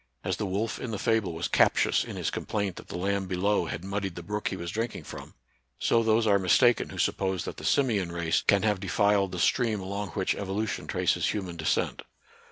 [0.23, 3.67] As the wolf in the fable was captious in his complaint that the lamb below
[3.67, 5.35] had muddied the brook he was drinking from,
[5.77, 9.79] so those are mistaken who suppose that the simian race can have defiled the stream
[9.79, 12.01] along which evolution traces human descent.